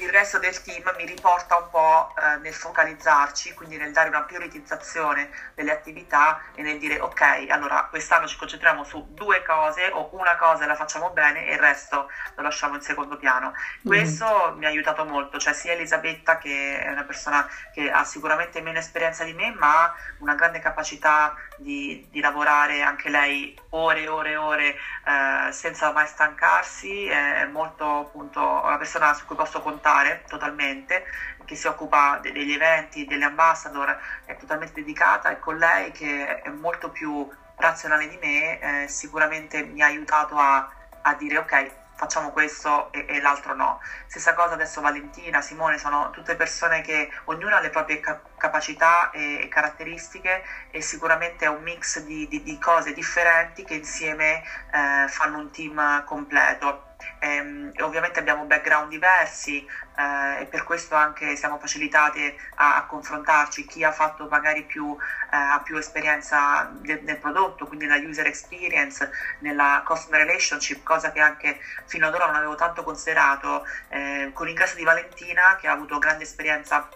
il 0.00 0.08
resto 0.08 0.38
del 0.38 0.60
team 0.62 0.82
mi 0.96 1.04
riporta 1.04 1.56
un 1.56 1.68
po' 1.68 2.14
eh, 2.16 2.36
nel 2.38 2.54
focalizzarci, 2.54 3.52
quindi 3.54 3.76
nel 3.76 3.92
dare 3.92 4.08
una 4.08 4.22
prioritizzazione 4.22 5.30
delle 5.54 5.72
attività 5.72 6.40
e 6.54 6.62
nel 6.62 6.78
dire 6.78 6.98
ok, 7.00 7.46
allora 7.50 7.86
quest'anno 7.90 8.26
ci 8.26 8.36
concentriamo 8.36 8.82
su 8.84 9.08
due 9.10 9.42
cose 9.42 9.90
o 9.92 10.08
una 10.12 10.36
cosa 10.36 10.66
la 10.66 10.74
facciamo 10.74 11.10
bene 11.10 11.46
e 11.46 11.54
il 11.54 11.58
resto 11.58 12.10
lo 12.34 12.42
lasciamo 12.42 12.76
in 12.76 12.80
secondo 12.80 13.16
piano. 13.16 13.52
Questo 13.84 14.52
mm. 14.54 14.58
mi 14.58 14.64
ha 14.64 14.68
aiutato 14.68 15.04
molto, 15.04 15.38
cioè 15.38 15.52
sia 15.52 15.72
Elisabetta 15.72 16.38
che 16.38 16.80
è 16.80 16.90
una 16.90 17.04
persona 17.04 17.46
che 17.72 17.90
ha 17.90 18.04
sicuramente 18.04 18.62
meno 18.62 18.78
esperienza 18.78 19.24
di 19.24 19.34
me, 19.34 19.52
ma 19.52 19.84
ha 19.84 19.94
una 20.18 20.34
grande 20.34 20.60
capacità 20.60 21.34
di, 21.56 22.06
di 22.10 22.20
lavorare 22.20 22.80
anche 22.80 23.10
lei 23.10 23.58
ore 23.70 24.02
e 24.02 24.08
ore 24.08 24.30
e 24.30 24.36
ore 24.36 24.76
eh, 25.04 25.52
senza 25.52 25.92
mai 25.92 26.06
stancarsi, 26.06 27.06
è 27.06 27.44
molto 27.46 28.00
appunto 28.00 28.40
una 28.40 28.78
persona 28.78 29.12
su 29.12 29.26
cui 29.26 29.36
posso 29.36 29.60
contare 29.60 29.89
totalmente, 30.26 31.04
che 31.44 31.56
si 31.56 31.66
occupa 31.66 32.18
de- 32.20 32.32
degli 32.32 32.52
eventi, 32.52 33.04
delle 33.04 33.24
ambassador, 33.24 33.98
è 34.24 34.36
totalmente 34.36 34.74
dedicata 34.74 35.30
e 35.30 35.38
con 35.38 35.56
lei 35.56 35.90
che 35.90 36.40
è 36.40 36.48
molto 36.50 36.90
più 36.90 37.28
razionale 37.56 38.08
di 38.08 38.16
me, 38.16 38.58
eh, 38.84 38.88
sicuramente 38.88 39.62
mi 39.62 39.82
ha 39.82 39.86
aiutato 39.86 40.36
a, 40.38 40.68
a 41.02 41.14
dire 41.14 41.38
ok, 41.38 41.70
facciamo 42.00 42.30
questo 42.30 42.90
e, 42.92 43.04
e, 43.06 43.20
l'altro 43.20 43.54
no. 43.54 43.80
Stessa 44.06 44.32
cosa 44.32 44.54
adesso 44.54 44.80
Valentina, 44.80 45.42
Simone, 45.42 45.76
sono 45.76 46.08
tutte 46.10 46.34
persone 46.34 46.80
che 46.80 47.10
ognuno 47.24 47.56
ha 47.56 47.60
le 47.60 47.68
proprie 47.68 48.00
ca- 48.00 48.20
capacità 48.38 49.10
e, 49.10 49.40
e, 49.42 49.48
caratteristiche 49.48 50.42
e 50.70 50.80
sicuramente 50.80 51.44
è 51.44 51.48
un 51.48 51.62
mix 51.62 52.00
di, 52.00 52.26
di, 52.26 52.42
di 52.42 52.58
cose 52.58 52.94
differenti 52.94 53.64
che 53.64 53.74
insieme 53.74 54.42
eh, 54.72 55.08
fanno 55.08 55.38
un 55.38 55.50
team 55.50 56.04
completo. 56.04 56.89
Ehm, 57.18 57.72
ovviamente 57.80 58.18
abbiamo 58.18 58.44
background 58.44 58.88
diversi 58.88 59.64
eh, 59.96 60.40
e 60.40 60.46
per 60.46 60.64
questo 60.64 60.94
anche 60.94 61.36
siamo 61.36 61.58
facilitati 61.58 62.34
a, 62.56 62.76
a 62.76 62.86
confrontarci. 62.86 63.64
Chi 63.66 63.84
ha 63.84 63.90
fatto 63.90 64.26
magari 64.28 64.62
più, 64.64 64.96
eh, 65.32 65.36
ha 65.36 65.60
più 65.62 65.76
esperienza 65.76 66.68
de, 66.72 67.00
nel 67.02 67.18
prodotto, 67.18 67.66
quindi 67.66 67.86
nella 67.86 68.06
user 68.06 68.26
experience, 68.26 69.10
nella 69.40 69.82
customer 69.84 70.20
relationship, 70.20 70.82
cosa 70.82 71.10
che 71.12 71.20
anche 71.20 71.58
fino 71.86 72.06
ad 72.06 72.14
ora 72.14 72.26
non 72.26 72.36
avevo 72.36 72.54
tanto 72.54 72.82
considerato. 72.82 73.64
Eh, 73.88 74.30
con 74.32 74.46
l'ingresso 74.46 74.76
di 74.76 74.84
Valentina, 74.84 75.56
che 75.58 75.68
ha 75.68 75.72
avuto 75.72 75.98
grande 75.98 76.24
esperienza 76.24 76.88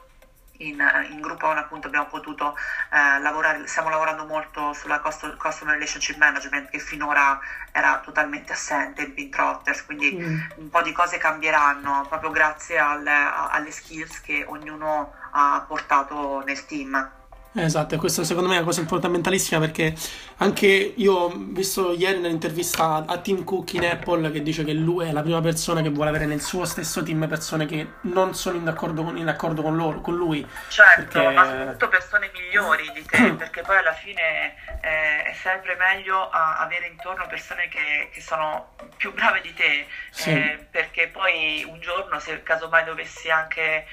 in, 0.59 0.83
in 1.11 1.21
Groupon 1.21 1.57
appunto 1.59 1.87
abbiamo 1.87 2.07
potuto 2.07 2.57
eh, 2.93 3.21
lavorare, 3.21 3.67
stiamo 3.67 3.89
lavorando 3.89 4.25
molto 4.25 4.73
sulla 4.73 5.01
cost, 5.01 5.37
Customer 5.37 5.75
Relationship 5.75 6.17
Management 6.17 6.71
che 6.71 6.79
finora 6.79 7.39
era 7.73 8.01
totalmente 8.05 8.53
assente 8.53 9.03
in 9.03 9.15
Pintrotters, 9.15 9.85
quindi 9.85 10.15
mm. 10.15 10.41
un 10.57 10.69
po' 10.71 10.83
di 10.83 10.93
cose 10.93 11.19
cambieranno 11.19 12.07
proprio 12.09 12.31
grazie 12.31 12.79
alle, 12.79 13.31
alle 13.51 13.71
skills 13.71 14.21
che 14.21 14.45
ognuno 14.47 15.13
ha 15.33 15.65
portato 15.67 16.43
nel 16.45 16.65
team. 16.67 17.23
Esatto, 17.57 17.95
e 17.95 17.99
questa 17.99 18.25
secondo 18.25 18.49
me 18.49 18.57
è 18.57 18.59
una 18.59 18.67
cosa 18.67 18.85
fondamentalissima 18.85 19.61
perché 19.61 19.95
anche 20.39 20.67
io 20.67 21.15
ho 21.15 21.33
visto 21.35 21.93
ieri 21.93 22.19
nell'intervista 22.19 23.05
a 23.07 23.19
Tim 23.19 23.45
Cook 23.45 23.75
in 23.75 23.85
Apple 23.85 24.33
che 24.33 24.43
dice 24.43 24.65
che 24.65 24.73
lui 24.73 25.07
è 25.07 25.13
la 25.13 25.23
prima 25.23 25.41
persona 25.41 25.81
che 25.81 25.91
vuole 25.91 26.11
avere 26.11 26.27
nel 26.27 26.41
suo 26.41 26.65
stesso 26.65 27.05
team 27.05 27.29
persone 27.29 27.67
che 27.67 27.87
non 28.03 28.35
sono 28.35 28.57
in 28.57 28.67
accordo 28.67 29.05
con, 29.05 29.17
in 29.17 29.29
accordo 29.29 29.63
con, 29.63 29.77
loro, 29.77 30.01
con 30.01 30.17
lui. 30.17 30.45
Certo, 30.69 31.21
perché... 31.21 31.35
ma 31.35 31.45
soprattutto 31.45 31.89
persone 31.89 32.31
migliori 32.33 32.91
di 32.93 33.05
te, 33.05 33.33
perché 33.39 33.63
poi 33.63 33.77
alla 33.77 33.95
fine 33.95 34.55
eh, 34.81 35.23
è 35.23 35.35
sempre 35.41 35.77
meglio 35.77 36.29
avere 36.31 36.89
intorno 36.89 37.27
persone 37.29 37.69
che, 37.69 38.11
che, 38.13 38.21
sono 38.21 38.75
più 38.97 39.13
brave 39.15 39.41
di 39.43 39.55
te, 39.55 39.87
sì. 40.11 40.31
eh, 40.31 40.67
perché 40.71 41.07
poi 41.07 41.65
un 41.69 41.81
giorno 41.81 42.19
se 42.19 42.43
casomai 42.43 42.85
dovessi 42.85 43.31
anche 43.31 43.87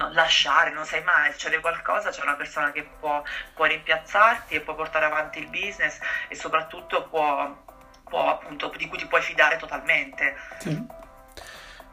no, 0.00 0.10
lasciare, 0.12 0.72
non 0.72 0.86
sai 0.86 1.02
mai, 1.04 1.30
succede 1.32 1.60
qualcosa, 1.60 2.08
c'è 2.08 2.22
una 2.22 2.34
persona 2.34 2.72
che 2.72 2.88
può, 2.98 3.22
può, 3.54 3.66
rimpiazzarti 3.66 4.54
e 4.54 4.60
può 4.60 4.74
portare 4.74 5.04
avanti 5.04 5.38
il 5.38 5.48
business 5.48 5.98
e 6.28 6.34
soprattutto 6.34 7.06
può, 7.08 7.54
può 8.04 8.30
appunto, 8.30 8.72
di 8.76 8.88
cui 8.88 8.96
ti 8.96 9.06
puoi 9.06 9.20
fidare 9.20 9.58
totalmente. 9.58 10.34
Sì, 10.58 10.86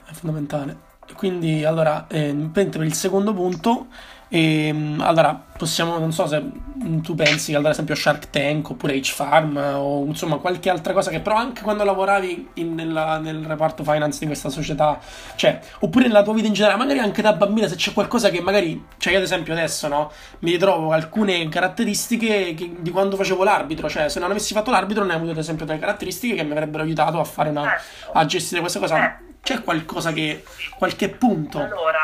è 0.06 0.14
fondamentale. 0.14 0.86
Quindi 1.14 1.66
allora, 1.66 2.06
eh, 2.08 2.34
per 2.52 2.76
il 2.82 2.94
secondo 2.94 3.34
punto 3.34 3.88
e, 4.30 4.68
ehm, 4.68 5.02
allora, 5.02 5.34
possiamo, 5.58 5.98
non 5.98 6.12
so 6.12 6.28
se 6.28 6.44
tu 7.02 7.16
pensi 7.16 7.56
ad 7.56 7.66
esempio 7.66 7.96
Shark 7.96 8.30
Tank 8.30 8.70
oppure 8.70 8.96
H-Farm 9.00 9.58
o 9.58 10.06
insomma 10.06 10.38
qualche 10.38 10.70
altra 10.70 10.94
cosa 10.94 11.10
che 11.10 11.20
però 11.22 11.36
anche 11.36 11.64
quando 11.64 11.84
lavoravi 11.84 12.50
in, 12.56 12.76
nella, 12.76 13.18
nel 13.18 13.44
reparto 13.46 13.84
finance 13.84 14.20
di 14.20 14.26
questa 14.28 14.50
società, 14.50 15.00
cioè, 15.36 15.60
oppure 15.80 16.08
nella 16.08 16.24
tua 16.24 16.34
vita 16.34 16.48
in 16.48 16.54
generale, 16.54 16.78
magari 16.78 17.00
anche 17.00 17.22
da 17.22 17.34
bambina 17.34 17.68
se 17.68 17.76
c'è 17.76 17.94
qualcosa 17.94 18.30
che 18.30 18.42
magari, 18.42 18.86
cioè 18.98 19.14
io 19.14 19.20
ad 19.20 19.26
esempio 19.26 19.54
adesso, 19.54 19.88
no, 19.88 20.12
mi 20.40 20.52
ritrovo 20.52 20.92
alcune 20.92 21.48
caratteristiche 21.50 22.54
che, 22.54 22.76
di 22.80 22.92
quando 22.92 23.16
facevo 23.16 23.44
l'arbitro, 23.44 23.90
cioè 23.90 24.10
se 24.10 24.20
non 24.20 24.32
avessi 24.32 24.54
fatto 24.54 24.72
l'arbitro 24.72 25.04
ne 25.04 25.14
ho 25.14 25.18
avuto 25.18 25.32
ad 25.32 25.38
esempio 25.38 25.66
delle 25.66 25.80
caratteristiche 25.80 26.36
che 26.36 26.44
mi 26.44 26.52
avrebbero 26.52 26.84
aiutato 26.84 27.20
a 27.20 27.24
fare 27.24 27.50
una, 27.50 27.74
a 28.14 28.26
gestire 28.26 28.60
questa 28.62 28.80
cosa. 28.80 29.20
C'è 29.42 29.64
qualcosa 29.64 30.12
che, 30.12 30.44
qualche 30.78 31.08
punto? 31.08 31.60
Allora, 31.60 32.00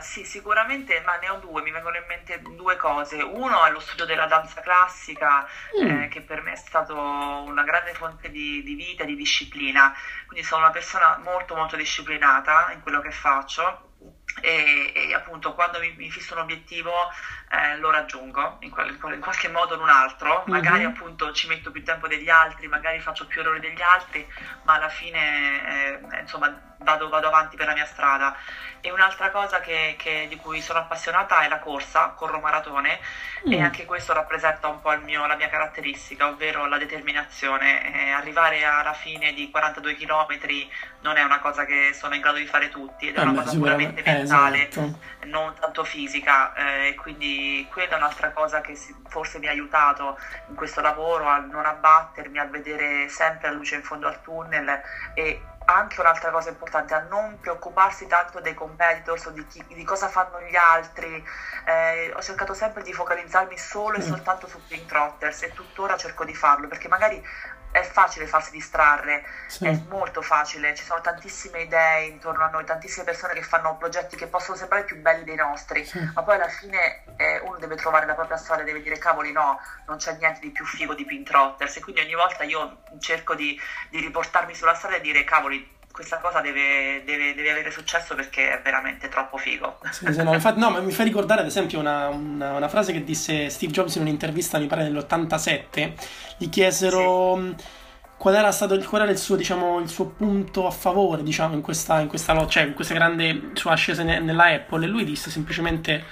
sì, 0.00 0.24
sicuramente, 0.24 1.00
ma 1.04 1.16
ne 1.16 1.28
ho 1.28 1.38
due, 1.38 1.62
mi 1.62 1.70
vengono 1.70 1.96
in 1.96 2.04
mente 2.06 2.40
due 2.40 2.76
cose. 2.76 3.22
Uno 3.22 3.64
è 3.64 3.70
lo 3.70 3.80
studio 3.80 4.04
della 4.04 4.26
danza 4.26 4.60
classica, 4.60 5.46
mm. 5.80 6.02
eh, 6.02 6.08
che 6.08 6.22
per 6.22 6.42
me 6.42 6.52
è 6.52 6.56
stato 6.56 6.94
una 6.96 7.62
grande 7.64 7.94
fonte 7.94 8.30
di, 8.30 8.62
di 8.62 8.74
vita, 8.74 9.04
di 9.04 9.16
disciplina. 9.16 9.94
Quindi 10.26 10.46
sono 10.46 10.62
una 10.62 10.72
persona 10.72 11.18
molto 11.22 11.54
molto 11.54 11.76
disciplinata 11.76 12.70
in 12.72 12.82
quello 12.82 13.00
che 13.00 13.10
faccio 13.10 13.86
e, 14.40 14.92
e, 14.94 15.14
appunto 15.14 15.54
quando 15.54 15.78
mi, 15.78 15.94
mi, 15.96 16.10
fisso 16.10 16.34
un 16.34 16.40
obiettivo 16.40 16.92
eh, 17.50 17.78
lo 17.78 17.90
raggiungo 17.90 18.58
in, 18.60 18.70
qual, 18.70 18.90
in, 18.90 19.20
qualche 19.20 19.48
modo 19.48 19.72
o 19.72 19.76
in 19.76 19.82
un 19.82 19.88
altro, 19.88 20.44
mhm. 20.46 20.52
magari 20.52 20.80
mm-hmm. 20.80 20.90
appunto 20.90 21.32
ci 21.32 21.48
metto 21.48 21.70
più 21.70 21.82
tempo 21.82 22.06
degli 22.06 22.28
altri, 22.28 22.68
magari 22.68 23.00
faccio 23.00 23.26
più 23.26 23.40
errori 23.40 23.60
degli 23.60 23.80
altri, 23.80 24.26
ma 24.64 24.74
alla 24.74 24.88
fine 24.88 26.00
eh, 26.20 26.20
insomma 26.20 26.75
vado, 26.86 27.08
vado, 27.08 27.26
avanti 27.26 27.56
per 27.56 27.66
la 27.66 27.74
mia 27.74 27.84
strada. 27.84 28.36
E 28.80 28.92
un'altra 28.92 29.30
cosa 29.30 29.58
che, 29.58 29.96
che, 29.98 30.26
di 30.28 30.36
cui 30.36 30.60
sono 30.60 30.78
appassionata 30.78 31.40
è 31.40 31.48
la 31.48 31.58
corsa, 31.58 32.14
corro 32.16 32.38
maratone 32.38 33.00
mm. 33.48 33.52
e 33.52 33.60
anche 33.60 33.84
questo 33.84 34.12
rappresenta 34.12 34.68
un 34.68 34.80
po' 34.80 34.96
mio, 34.98 35.26
la 35.26 35.34
mia 35.34 35.48
caratteristica, 35.48 36.28
ovvero 36.28 36.66
la 36.66 36.78
determinazione. 36.78 37.92
Eh, 37.92 38.10
arrivare 38.12 38.64
alla 38.64 38.92
fine 38.92 39.32
di 39.32 39.50
42 39.50 39.96
km 39.96 40.38
non 41.00 41.16
è 41.16 41.22
una 41.22 41.40
cosa 41.40 41.64
che 41.64 41.90
sono 41.94 42.14
in 42.14 42.20
grado 42.20 42.38
di 42.38 42.46
fare 42.46 42.68
tutti 42.68 43.08
ed 43.08 43.16
è 43.16 43.18
eh 43.18 43.22
una 43.22 43.42
cosa 43.42 43.56
puramente 43.56 44.02
mentale, 44.04 44.68
esatto. 44.68 44.98
non 45.24 45.52
tanto 45.58 45.82
fisica. 45.82 46.54
Eh, 46.54 46.94
quindi 46.94 47.66
quella 47.72 47.94
è 47.94 47.96
un'altra 47.96 48.30
cosa 48.30 48.60
che 48.60 48.76
si, 48.76 48.94
forse 49.08 49.40
mi 49.40 49.48
ha 49.48 49.50
aiutato 49.50 50.16
in 50.48 50.54
questo 50.54 50.80
lavoro 50.80 51.26
a 51.26 51.38
non 51.38 51.66
abbattermi, 51.66 52.38
a 52.38 52.44
vedere 52.44 53.08
sempre 53.08 53.48
la 53.48 53.54
luce 53.54 53.74
in 53.74 53.82
fondo 53.82 54.06
al 54.06 54.22
tunnel 54.22 54.80
e 55.14 55.40
anche 55.66 56.00
un'altra 56.00 56.30
cosa 56.30 56.48
importante, 56.48 56.94
a 56.94 57.00
non 57.00 57.38
preoccuparsi 57.40 58.06
tanto 58.06 58.40
dei 58.40 58.54
competitors 58.54 59.26
o 59.26 59.30
di, 59.30 59.46
chi, 59.46 59.64
di 59.66 59.84
cosa 59.84 60.08
fanno 60.08 60.40
gli 60.40 60.56
altri. 60.56 61.24
Eh, 61.64 62.12
ho 62.14 62.20
cercato 62.20 62.54
sempre 62.54 62.82
di 62.82 62.92
focalizzarmi 62.92 63.56
solo 63.58 63.96
e 63.96 64.00
mm. 64.00 64.06
soltanto 64.06 64.46
su 64.46 64.60
Pink 64.66 64.86
Trotters 64.86 65.42
e 65.42 65.52
tuttora 65.52 65.96
cerco 65.96 66.24
di 66.24 66.34
farlo 66.34 66.68
perché 66.68 66.88
magari 66.88 67.22
è 67.78 67.82
facile 67.82 68.26
farsi 68.26 68.50
distrarre, 68.50 69.22
sì. 69.48 69.66
è 69.66 69.78
molto 69.88 70.22
facile, 70.22 70.74
ci 70.74 70.84
sono 70.84 71.00
tantissime 71.02 71.62
idee 71.62 72.06
intorno 72.06 72.44
a 72.44 72.48
noi, 72.48 72.64
tantissime 72.64 73.04
persone 73.04 73.34
che 73.34 73.42
fanno 73.42 73.76
progetti 73.76 74.16
che 74.16 74.26
possono 74.26 74.56
sembrare 74.56 74.84
più 74.84 74.96
belli 75.00 75.24
dei 75.24 75.36
nostri, 75.36 75.84
sì. 75.84 75.98
ma 76.14 76.22
poi 76.22 76.36
alla 76.36 76.48
fine 76.48 77.04
eh, 77.16 77.40
uno 77.40 77.58
deve 77.58 77.76
trovare 77.76 78.06
la 78.06 78.14
propria 78.14 78.38
strada, 78.38 78.62
deve 78.62 78.82
dire 78.82 78.96
cavoli 78.96 79.30
no, 79.30 79.60
non 79.86 79.98
c'è 79.98 80.16
niente 80.16 80.40
di 80.40 80.50
più 80.50 80.64
figo 80.64 80.94
di 80.94 81.04
Pin 81.04 81.24
Trotters 81.24 81.76
e 81.76 81.80
quindi 81.80 82.00
ogni 82.00 82.14
volta 82.14 82.44
io 82.44 82.82
cerco 82.98 83.34
di, 83.34 83.60
di 83.90 84.00
riportarmi 84.00 84.54
sulla 84.54 84.74
strada 84.74 84.96
e 84.96 85.00
dire 85.00 85.24
cavoli 85.24 85.75
questa 85.96 86.18
cosa 86.18 86.42
deve, 86.42 87.02
deve, 87.06 87.34
deve, 87.34 87.50
avere 87.52 87.70
successo 87.70 88.14
perché 88.14 88.50
è 88.50 88.60
veramente 88.62 89.08
troppo 89.08 89.38
figo. 89.38 89.78
Sì, 89.90 90.04
no, 90.22 90.34
infatti, 90.34 90.60
no, 90.60 90.68
ma 90.68 90.80
mi 90.80 90.92
fa 90.92 91.02
ricordare 91.04 91.40
ad 91.40 91.46
esempio 91.46 91.78
una, 91.78 92.08
una, 92.08 92.52
una, 92.52 92.68
frase 92.68 92.92
che 92.92 93.02
disse 93.02 93.48
Steve 93.48 93.72
Jobs 93.72 93.94
in 93.94 94.02
un'intervista, 94.02 94.58
mi 94.58 94.66
pare 94.66 94.82
nell'87, 94.82 95.92
gli 96.36 96.50
chiesero... 96.50 97.54
Sì. 97.56 97.84
Qual 98.18 98.34
era, 98.34 98.50
stato, 98.50 98.78
qual 98.78 99.02
era 99.02 99.10
il, 99.10 99.18
suo, 99.18 99.36
diciamo, 99.36 99.78
il 99.78 99.90
suo 99.90 100.06
punto 100.06 100.66
a 100.66 100.70
favore 100.70 101.22
diciamo, 101.22 101.52
in 101.52 101.60
questa, 101.60 102.00
in 102.00 102.08
questa, 102.08 102.46
cioè, 102.46 102.62
in 102.62 102.72
questa 102.72 102.94
grande 102.94 103.50
sua 103.52 103.72
ascesa 103.72 104.02
nella 104.02 104.44
Apple 104.44 104.86
e 104.86 104.88
lui 104.88 105.04
disse 105.04 105.28
semplicemente 105.28 106.02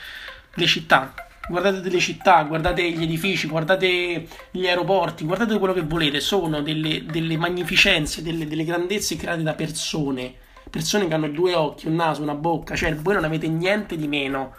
le 0.52 0.66
città 0.66 1.14
guardate 1.48 1.80
delle 1.80 1.98
città, 1.98 2.42
guardate 2.44 2.90
gli 2.90 3.02
edifici, 3.02 3.46
guardate 3.46 4.26
gli 4.50 4.66
aeroporti, 4.66 5.24
guardate 5.24 5.58
quello 5.58 5.74
che 5.74 5.82
volete, 5.82 6.20
sono 6.20 6.62
delle, 6.62 7.04
delle 7.04 7.36
magnificenze, 7.36 8.22
delle, 8.22 8.46
delle, 8.46 8.64
grandezze 8.64 9.16
create 9.16 9.42
da 9.42 9.54
persone, 9.54 10.34
persone 10.70 11.06
che 11.06 11.14
hanno 11.14 11.28
due 11.28 11.54
occhi, 11.54 11.86
un 11.86 11.96
naso, 11.96 12.22
una 12.22 12.34
bocca, 12.34 12.74
cioè 12.74 12.94
voi 12.94 13.14
non 13.14 13.24
avete 13.24 13.48
niente 13.48 13.96
di 13.96 14.08
meno 14.08 14.54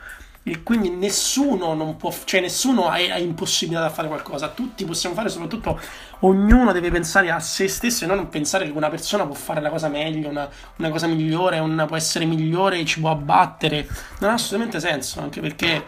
e 0.48 0.62
quindi 0.62 0.92
nessuno 0.92 1.74
non 1.74 1.98
può, 1.98 2.14
cioè 2.24 2.40
nessuno 2.40 2.88
ha, 2.88 2.94
ha 2.94 3.18
impossibilità 3.18 3.82
da 3.82 3.90
fare 3.90 4.08
qualcosa, 4.08 4.50
tutti 4.50 4.86
possiamo 4.86 5.16
fare, 5.16 5.28
soprattutto 5.28 5.80
ognuno 6.20 6.72
deve 6.72 6.92
pensare 6.92 7.32
a 7.32 7.40
se 7.40 7.68
stesso 7.68 8.04
e 8.04 8.08
non 8.08 8.30
pensare 8.30 8.66
che 8.66 8.72
una 8.72 8.90
persona 8.90 9.26
può 9.26 9.34
fare 9.34 9.60
la 9.60 9.72
cosa 9.72 9.88
meglio, 9.88 10.30
una, 10.30 10.48
una 10.78 10.90
cosa 10.90 11.08
migliore, 11.08 11.58
una, 11.58 11.88
può 11.88 11.96
essere 11.96 12.26
migliore 12.26 12.78
e 12.78 12.86
ci 12.86 13.00
può 13.00 13.10
abbattere. 13.10 13.88
Non 14.20 14.30
ha 14.30 14.34
assolutamente 14.34 14.80
senso, 14.80 15.20
anche 15.20 15.42
perché 15.42 15.84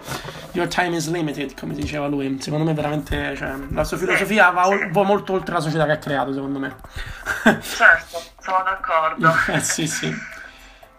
your 0.54 0.68
time 0.68 0.96
is 0.96 1.08
limited, 1.12 1.54
come 1.56 1.76
diceva 1.76 2.08
lui. 2.08 2.42
Secondo 2.42 2.66
me 2.66 2.74
veramente, 2.74 3.36
cioè, 3.36 3.54
la 3.70 3.84
sua 3.84 3.98
filosofia 3.98 4.50
va, 4.50 4.70
va, 4.92 5.04
molto 5.04 5.34
oltre 5.34 5.54
la 5.54 5.62
società 5.62 5.86
che 5.86 5.92
ha 5.92 5.98
creato, 6.00 6.34
secondo 6.34 6.58
me. 6.58 6.76
certo, 7.44 8.24
sono 8.40 8.64
d'accordo. 8.64 9.32
eh 9.54 9.60
sì, 9.60 9.86
sì. 9.86 10.36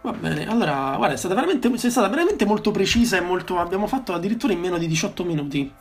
Va 0.01 0.13
bene, 0.13 0.47
allora, 0.47 0.93
guarda, 0.95 1.13
è 1.13 1.17
stata 1.17 1.33
veramente, 1.33 1.77
sei 1.77 1.91
stata 1.91 2.07
veramente 2.07 2.45
molto 2.45 2.71
precisa 2.71 3.17
e 3.17 3.21
molto. 3.21 3.59
Abbiamo 3.59 3.85
fatto 3.85 4.13
addirittura 4.13 4.53
in 4.53 4.59
meno 4.59 4.77
di 4.77 4.87
18 4.87 5.25
minuti. 5.25 5.71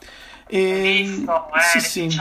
E, 0.50 1.02
Visto, 1.04 1.46
eh, 1.54 1.60
sì, 1.60 2.08
sì. 2.08 2.18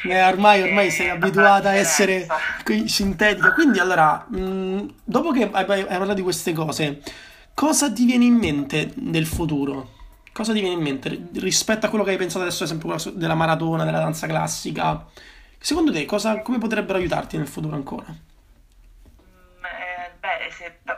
Qui, 0.00 0.10
eh, 0.10 0.22
ormai, 0.24 0.62
ormai 0.62 0.90
sei 0.90 1.08
abituata 1.08 1.70
a 1.70 1.74
essere 1.74 2.26
qui, 2.62 2.88
sintetica. 2.88 3.54
Quindi, 3.54 3.78
allora, 3.78 4.26
mh, 4.28 4.94
dopo 5.04 5.30
che 5.30 5.48
hai, 5.50 5.64
hai, 5.64 5.84
parlato 5.86 6.14
di 6.14 6.22
queste 6.22 6.52
cose, 6.52 7.00
cosa 7.54 7.90
ti 7.90 8.04
viene 8.04 8.24
in 8.24 8.34
mente 8.34 8.92
del 8.94 9.26
futuro? 9.26 9.92
Cosa 10.30 10.52
ti 10.52 10.60
viene 10.60 10.74
in 10.74 10.82
mente 10.82 11.28
rispetto 11.34 11.86
a 11.86 11.88
quello 11.88 12.04
che 12.04 12.10
hai 12.10 12.16
pensato 12.16 12.44
adesso, 12.44 12.64
ad 12.64 12.70
esempio, 12.70 12.96
della 13.14 13.36
maratona, 13.36 13.84
della 13.84 14.00
danza 14.00 14.26
classica? 14.26 15.06
Secondo 15.58 15.90
te, 15.90 16.04
cosa, 16.04 16.42
come 16.42 16.58
potrebbero 16.58 16.98
aiutarti 16.98 17.38
nel 17.38 17.46
futuro 17.46 17.76
ancora? 17.76 18.14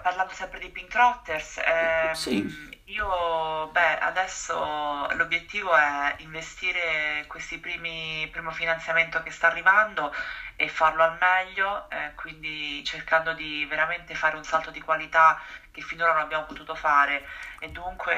Parlando 0.06 0.34
sempre 0.34 0.60
di 0.60 0.68
Pink 0.68 0.88
Trotters, 0.88 1.60
ehm, 1.64 2.12
sì. 2.12 2.80
io 2.84 3.66
beh, 3.72 3.98
adesso 3.98 5.08
l'obiettivo 5.14 5.74
è 5.74 6.14
investire 6.18 7.24
questi 7.26 7.58
primi 7.58 8.28
primo 8.30 8.52
finanziamento 8.52 9.20
che 9.24 9.32
sta 9.32 9.48
arrivando 9.48 10.14
e 10.54 10.68
farlo 10.68 11.02
al 11.02 11.18
meglio, 11.18 11.90
eh, 11.90 12.12
quindi 12.14 12.84
cercando 12.84 13.32
di 13.32 13.64
veramente 13.64 14.14
fare 14.14 14.36
un 14.36 14.44
salto 14.44 14.70
di 14.70 14.80
qualità 14.80 15.40
che 15.72 15.80
finora 15.80 16.12
non 16.12 16.22
abbiamo 16.22 16.44
potuto 16.44 16.76
fare 16.76 17.26
e 17.58 17.70
dunque 17.70 18.14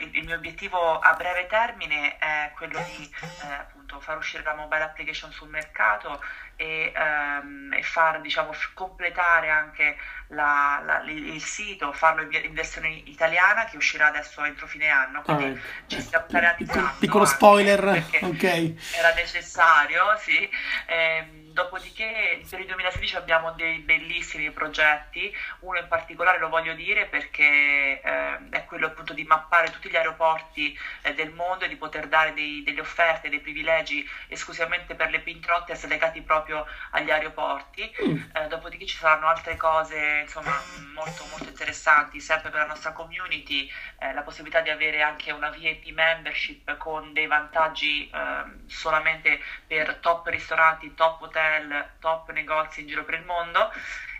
il, 0.00 0.16
il 0.16 0.24
mio 0.24 0.36
obiettivo 0.36 0.98
a 0.98 1.12
breve 1.12 1.46
termine 1.48 2.16
è 2.16 2.50
quello 2.54 2.80
di 2.80 3.14
eh, 3.42 3.75
appunto 3.86 4.00
far 4.00 4.18
uscire 4.18 4.42
la 4.42 4.54
mobile 4.54 4.82
application 4.82 5.30
sul 5.30 5.48
mercato 5.48 6.20
e, 6.56 6.92
ehm, 6.94 7.72
e 7.72 7.82
far 7.82 8.20
diciamo 8.20 8.50
completare 8.74 9.48
anche 9.48 9.96
la, 10.28 10.82
la, 10.84 11.02
il 11.06 11.42
sito, 11.42 11.92
farlo 11.92 12.22
in, 12.22 12.52
versione 12.52 12.88
italiana 13.04 13.64
che 13.64 13.76
uscirà 13.76 14.08
adesso 14.08 14.44
entro 14.44 14.66
fine 14.66 14.88
anno, 14.88 15.22
quindi 15.22 15.44
ah, 15.44 15.86
ci 15.86 16.00
stiamo 16.00 16.26
piccolo, 16.56 16.90
piccolo 16.98 17.24
spoiler, 17.24 18.04
ok. 18.22 18.42
Era 18.42 19.14
necessario, 19.14 20.16
sì. 20.18 20.48
Ehm, 20.86 21.45
Dopodiché 21.56 22.42
per 22.50 22.60
il 22.60 22.66
2016 22.66 23.16
abbiamo 23.16 23.52
dei 23.52 23.78
bellissimi 23.78 24.50
progetti, 24.50 25.34
uno 25.60 25.78
in 25.78 25.88
particolare 25.88 26.38
lo 26.38 26.50
voglio 26.50 26.74
dire 26.74 27.06
perché 27.06 27.98
eh, 27.98 28.48
è 28.50 28.64
quello 28.66 28.88
appunto 28.88 29.14
di 29.14 29.24
mappare 29.24 29.70
tutti 29.70 29.88
gli 29.88 29.96
aeroporti 29.96 30.78
eh, 31.00 31.14
del 31.14 31.32
mondo 31.32 31.64
e 31.64 31.68
di 31.68 31.76
poter 31.76 32.08
dare 32.08 32.34
dei, 32.34 32.62
delle 32.62 32.80
offerte, 32.80 33.30
dei 33.30 33.40
privilegi 33.40 34.06
esclusivamente 34.28 34.94
per 34.94 35.08
le 35.08 35.20
pin 35.20 35.40
trotters 35.40 35.86
legati 35.86 36.20
proprio 36.20 36.66
agli 36.90 37.10
aeroporti. 37.10 37.90
Mm. 38.04 38.16
Eh, 38.34 38.48
dopodiché 38.48 38.84
ci 38.84 38.98
saranno 38.98 39.26
altre 39.26 39.56
cose 39.56 40.24
insomma 40.24 40.60
molto 40.92 41.24
molto 41.30 41.48
interessanti, 41.48 42.20
sempre 42.20 42.50
per 42.50 42.60
la 42.60 42.66
nostra 42.66 42.92
community, 42.92 43.66
eh, 44.00 44.12
la 44.12 44.20
possibilità 44.20 44.60
di 44.60 44.68
avere 44.68 45.00
anche 45.00 45.32
una 45.32 45.48
VIP 45.48 45.86
membership 45.86 46.76
con 46.76 47.14
dei 47.14 47.26
vantaggi 47.26 48.10
ehm, 48.12 48.68
solamente 48.68 49.40
per 49.66 49.94
top 50.02 50.26
ristoranti, 50.26 50.92
top 50.92 51.22
hotel 51.22 51.44
hotel, 51.46 51.90
top 52.00 52.30
negozi 52.32 52.80
in 52.80 52.88
giro 52.88 53.04
per 53.04 53.14
il 53.14 53.24
mondo 53.24 53.70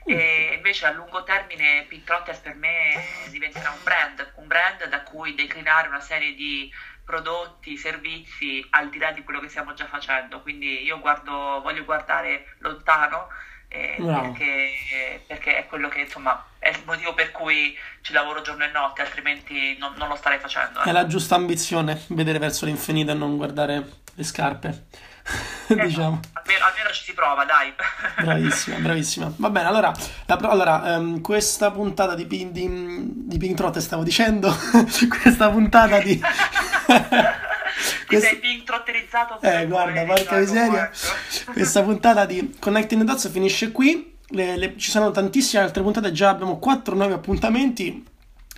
e 0.05 0.53
invece 0.55 0.87
a 0.87 0.93
lungo 0.93 1.25
termine 1.25 1.85
Pintrotters 1.89 2.39
per 2.39 2.55
me 2.55 2.95
diventerà 3.31 3.71
un 3.71 3.83
brand, 3.83 4.33
un 4.37 4.47
brand 4.47 4.89
da 4.89 5.03
cui 5.03 5.35
declinare 5.35 5.89
una 5.89 6.01
serie 6.01 6.35
di 6.35 6.73
prodotti, 7.05 7.77
servizi 7.77 8.65
al 8.71 8.89
di 8.89 8.99
là 8.99 9.11
di 9.11 9.25
quello 9.25 9.41
che 9.41 9.49
stiamo 9.49 9.75
già 9.75 9.87
facendo. 9.87 10.41
Quindi 10.43 10.85
io 10.85 11.01
guardo, 11.01 11.61
voglio 11.61 11.85
guardare 11.85 12.55
lontano 12.59 13.29
eh, 13.69 13.97
perché, 13.99 15.25
perché, 15.27 15.57
è 15.57 15.67
quello 15.67 15.89
che 15.89 16.03
insomma 16.03 16.47
è 16.61 16.69
il 16.69 16.83
motivo 16.85 17.13
per 17.15 17.33
cui 17.33 17.77
ci 18.03 18.13
lavoro 18.13 18.43
giorno 18.43 18.65
e 18.65 18.69
notte, 18.69 19.03
altrimenti 19.03 19.77
non, 19.79 19.95
non 19.97 20.07
lo 20.07 20.15
starei 20.15 20.39
facendo. 20.39 20.83
Eh. 20.83 20.85
È 20.85 20.93
la 20.93 21.07
giusta 21.07 21.35
ambizione, 21.35 22.01
vedere 22.09 22.39
verso 22.39 22.65
l'infinito 22.65 23.11
e 23.11 23.15
non 23.15 23.37
guardare 23.37 23.85
le 24.15 24.25
scarpe. 24.25 24.85
Eh, 25.69 25.75
diciamo. 25.75 26.21
Almeno, 26.33 26.65
almeno, 26.65 26.91
ci 26.93 27.03
si 27.03 27.13
prova, 27.13 27.45
dai. 27.45 27.73
bravissima, 28.23 28.77
bravissima. 28.79 29.33
Va 29.37 29.51
bene, 29.51 29.67
allora, 29.67 29.93
la, 30.27 30.35
allora 30.37 30.97
um, 30.97 31.21
questa 31.21 31.71
puntata 31.73 32.15
di, 32.15 32.27
di, 32.27 32.51
di 32.53 33.39
Pink 33.39 33.57
Trotte 33.57 33.81
stavo 33.81 34.05
dicendo, 34.05 34.55
questa 35.21 35.51
puntata 35.51 35.99
di... 35.99 36.21
Ti 38.09 38.21
sei 38.21 38.37
pink 38.37 38.65
trotterizzato 38.65 39.41
Eh, 39.41 39.67
guarda, 39.67 40.05
porca 40.05 40.37
miseria. 40.37 40.91
Questa 41.53 41.83
puntata 41.83 42.25
di 42.25 42.57
Connecting 42.59 43.01
the 43.01 43.07
Dots 43.07 43.31
finisce 43.31 43.73
qui. 43.73 44.15
Le, 44.29 44.57
le, 44.57 44.79
ci 44.79 44.91
sono 44.91 45.11
tantissime 45.11 45.63
altre 45.63 45.83
puntate, 45.83 46.13
già 46.13 46.31
abbiamo 46.31 46.59
quattro 46.59 46.95
nuovi 46.95 47.13
appuntamenti 47.13 48.05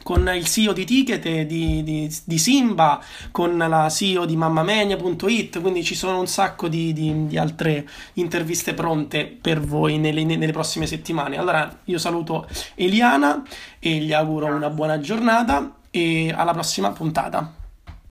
con 0.09 0.27
il 0.35 0.47
CEO 0.47 0.73
di 0.73 0.87
Ticket 0.87 1.21
di, 1.43 1.83
di, 1.83 2.11
di, 2.25 2.39
Simba, 2.39 2.99
con 3.31 3.59
la 3.59 3.91
CEO 3.91 4.25
di 4.25 4.37
mammamania.it, 4.37 5.61
quindi 5.61 5.85
ci 5.85 5.95
sono 5.95 6.19
un 6.19 6.27
sacco 6.27 6.67
di, 6.67 6.95
di, 6.95 7.37
altre 7.37 7.87
interviste 8.15 8.73
pronte 8.73 9.27
per 9.27 9.61
voi 9.61 9.99
nelle, 9.99 10.25
nelle, 10.25 10.51
prossime 10.51 10.87
settimane. 10.87 11.37
Allora 11.37 11.81
io 11.85 11.99
saluto 11.99 12.49
Eliana 12.75 13.43
e 13.79 13.97
gli 13.97 14.15
auguro 14.15 14.47
una 14.47 14.71
buona 14.71 14.99
giornata 14.99 15.75
e 15.91 16.33
alla 16.35 16.53
prossima 16.53 16.91
puntata. 16.93 17.58